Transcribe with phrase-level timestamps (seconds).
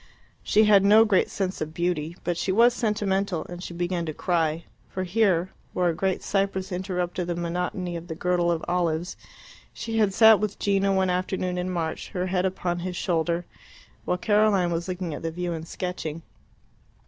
[0.41, 4.15] She had no great sense of beauty, but she was sentimental, and she began to
[4.15, 9.15] cry; for here, where a great cypress interrupted the monotony of the girdle of olives,
[9.73, 13.45] she had sat with Gino one afternoon in March, her head upon his shoulder,
[14.03, 16.23] while Caroline was looking at the view and sketching.